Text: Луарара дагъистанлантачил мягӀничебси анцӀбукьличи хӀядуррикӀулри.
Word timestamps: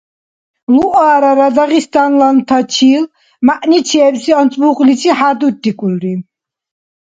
Луарара 0.75 1.47
дагъистанлантачил 1.55 3.03
мягӀничебси 3.45 4.31
анцӀбукьличи 4.39 5.11
хӀядуррикӀулри. 5.17 6.13